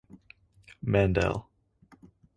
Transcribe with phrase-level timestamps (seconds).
[0.91, 1.37] Mandell.